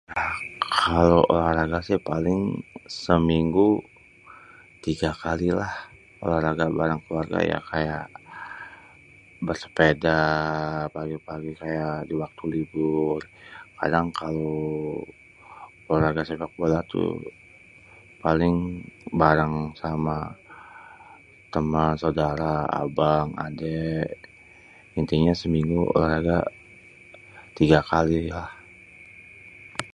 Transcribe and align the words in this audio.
kalo 0.83 1.17
olahraga 1.31 1.79
sih 1.87 1.99
paling 2.11 2.41
seminggu 3.03 3.67
3 4.83 5.23
kali 5.23 5.49
lah, 5.59 5.73
olahraga 6.25 6.65
bareng 6.79 7.01
keluarga 7.05 7.39
ya 7.51 7.59
kaya 7.69 7.97
bersepeda 9.45 10.17
pagi-pagi 10.95 11.51
kaya 11.61 11.89
di 12.07 12.13
waktu 12.21 12.43
libur. 12.53 13.19
kadang 13.79 14.07
kalo 14.21 14.49
olahraga 15.91 16.23
sepakbola 16.29 16.79
tuh 16.93 17.11
paling 18.23 18.55
bareng 19.21 19.53
sama 19.81 20.17
temen, 21.53 21.89
sodara, 22.01 22.55
abang, 22.83 23.27
adèk. 23.47 24.07
Intinya 24.99 25.33
seminggu 25.41 25.79
olahraga 25.95 26.39
3 27.57 27.91
kali 27.91 28.19
lah. 28.37 28.49